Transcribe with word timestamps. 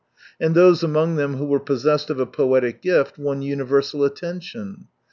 And 0.39 0.55
those 0.55 0.81
among 0.81 1.17
them 1.17 1.35
who 1.35 1.45
were 1.45 1.59
possessed 1.59 2.09
of 2.09 2.19
a 2.19 2.25
poetic 2.25 2.81
gift 2.81 3.19
won 3.19 3.43
universal 3.43 4.03
attention. 4.03 4.87